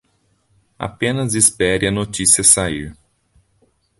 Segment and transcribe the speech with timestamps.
[0.79, 2.97] Apenas espere a notícia sair